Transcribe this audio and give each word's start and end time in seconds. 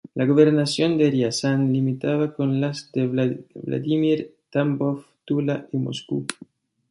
La 0.15 0.25
gobernación 0.25 0.97
de 0.97 1.11
Riazán 1.11 1.71
limitaba 1.71 2.33
con 2.33 2.59
las 2.59 2.91
de 2.91 3.05
Vladímir, 3.53 4.33
Tambov, 4.49 5.05
Tula 5.25 5.67
y 5.71 5.77
Moscú. 5.77 6.25